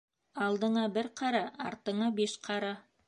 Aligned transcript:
Алдыңа 0.45 0.85
бер 0.95 1.09
ҡара. 1.21 1.43
артыңа 1.67 2.09
биш 2.21 2.35
ҡара. 2.49 2.75